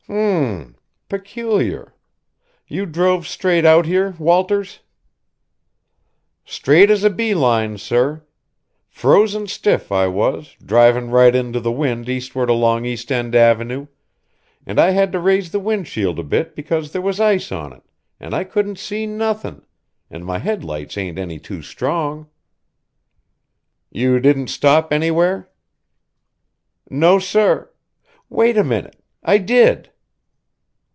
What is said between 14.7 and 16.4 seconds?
I had to raise the windshield a